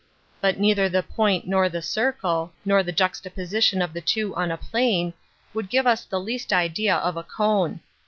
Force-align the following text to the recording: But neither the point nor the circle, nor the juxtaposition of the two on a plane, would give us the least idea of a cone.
But 0.41 0.59
neither 0.59 0.89
the 0.89 1.03
point 1.03 1.45
nor 1.47 1.69
the 1.69 1.83
circle, 1.83 2.53
nor 2.65 2.81
the 2.81 2.91
juxtaposition 2.91 3.83
of 3.83 3.93
the 3.93 4.01
two 4.01 4.35
on 4.35 4.49
a 4.49 4.57
plane, 4.57 5.13
would 5.53 5.69
give 5.69 5.85
us 5.85 6.05
the 6.05 6.19
least 6.19 6.51
idea 6.51 6.95
of 6.95 7.17
a 7.17 7.23
cone. 7.23 7.81